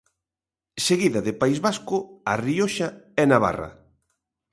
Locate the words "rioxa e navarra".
2.45-3.69